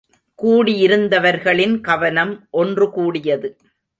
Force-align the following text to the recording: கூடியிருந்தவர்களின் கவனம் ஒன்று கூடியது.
கூடியிருந்தவர்களின் 0.39 1.75
கவனம் 1.81 2.47
ஒன்று 2.51 2.89
கூடியது. 2.89 3.49